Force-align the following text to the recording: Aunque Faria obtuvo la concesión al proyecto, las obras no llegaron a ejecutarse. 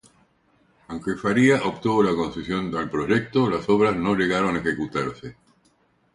Aunque 0.87 1.15
Faria 1.15 1.61
obtuvo 1.63 2.01
la 2.01 2.15
concesión 2.15 2.75
al 2.75 2.89
proyecto, 2.89 3.47
las 3.47 3.69
obras 3.69 3.95
no 3.95 4.15
llegaron 4.15 4.55
a 4.55 4.59
ejecutarse. 4.59 5.35